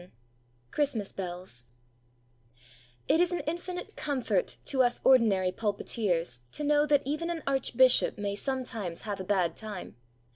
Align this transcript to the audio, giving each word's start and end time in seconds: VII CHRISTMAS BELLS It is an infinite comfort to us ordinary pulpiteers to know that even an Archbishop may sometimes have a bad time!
VII 0.01 0.09
CHRISTMAS 0.71 1.11
BELLS 1.11 1.65
It 3.07 3.19
is 3.19 3.31
an 3.31 3.41
infinite 3.41 3.95
comfort 3.95 4.57
to 4.65 4.81
us 4.81 4.99
ordinary 5.03 5.51
pulpiteers 5.51 6.39
to 6.53 6.63
know 6.63 6.87
that 6.87 7.03
even 7.05 7.29
an 7.29 7.43
Archbishop 7.45 8.17
may 8.17 8.33
sometimes 8.33 9.01
have 9.01 9.19
a 9.19 9.23
bad 9.23 9.55
time! 9.55 9.95